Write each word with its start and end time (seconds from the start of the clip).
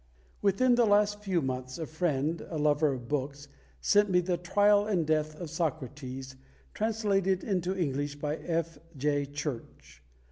WITHIN 0.41 0.73
the 0.73 0.85
last 0.87 1.19
few 1.23 1.43
months 1.43 1.77
a 1.77 1.85
friend, 1.85 2.41
a 2.49 2.57
lover 2.57 2.91
of 2.91 3.07
books, 3.07 3.47
sent 3.81 4.09
me 4.09 4.19
The 4.19 4.35
Trial 4.35 4.87
and 4.87 5.05
Death 5.05 5.35
of 5.35 5.51
Socrates, 5.51 6.35
translated 6.73 7.43
into 7.43 7.77
English 7.77 8.15
by 8.15 8.37
F. 8.37 8.79
J. 8.97 9.27
Church. 9.27 10.01